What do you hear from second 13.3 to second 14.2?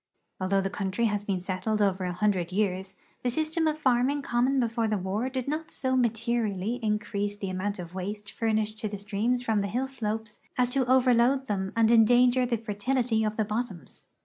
the bottoms.